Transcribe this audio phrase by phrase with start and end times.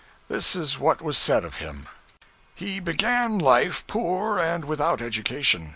[0.29, 1.85] This is what was said of him
[2.55, 5.69] He began life poor and without education.